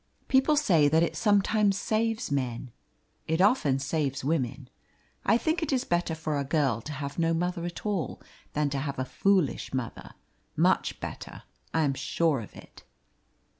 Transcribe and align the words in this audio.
People 0.27 0.55
say 0.57 0.87
that 0.87 1.03
it 1.03 1.15
sometimes 1.15 1.77
saves 1.79 2.31
men. 2.31 2.71
It 3.27 3.39
often 3.39 3.77
saves 3.77 4.23
women. 4.23 4.67
I 5.23 5.37
think 5.37 5.61
it 5.61 5.71
is 5.71 5.83
better 5.83 6.15
for 6.15 6.39
a 6.39 6.43
girl 6.43 6.81
to 6.81 6.91
have 6.91 7.19
no 7.19 7.35
mother 7.35 7.65
at 7.65 7.85
all 7.85 8.19
than 8.53 8.71
to 8.71 8.79
have 8.79 8.97
a 8.97 9.05
foolish 9.05 9.75
mother, 9.75 10.15
much 10.55 10.99
better, 11.01 11.43
I 11.71 11.81
am 11.83 11.93
sure 11.93 12.41
of 12.41 12.55
it." 12.55 12.83